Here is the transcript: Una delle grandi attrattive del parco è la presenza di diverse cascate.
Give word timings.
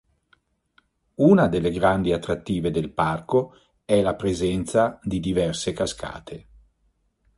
Una 1.21 1.47
delle 1.47 1.69
grandi 1.69 2.11
attrattive 2.11 2.71
del 2.71 2.91
parco 2.91 3.53
è 3.85 4.01
la 4.01 4.15
presenza 4.15 4.99
di 5.03 5.19
diverse 5.19 5.73
cascate. 5.73 6.47